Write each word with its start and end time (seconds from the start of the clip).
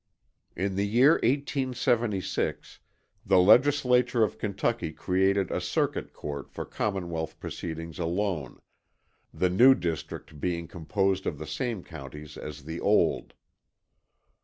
In 0.55 0.77
the 0.77 0.87
year 0.87 1.11
1876 1.21 2.79
the 3.23 3.37
Legislature 3.37 4.23
of 4.23 4.39
Kentucky 4.39 4.91
created 4.93 5.51
a 5.51 5.61
Circuit 5.61 6.11
Court 6.11 6.49
for 6.49 6.65
Commonwealth 6.65 7.39
proceedings 7.39 7.99
alone, 7.99 8.59
the 9.31 9.51
new 9.51 9.75
district 9.75 10.39
being 10.39 10.67
composed 10.67 11.27
of 11.27 11.37
the 11.37 11.45
same 11.45 11.83
counties 11.83 12.35
as 12.35 12.63
the 12.63 12.79
old. 12.79 13.35